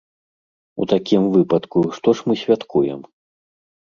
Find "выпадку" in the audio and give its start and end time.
1.35-1.85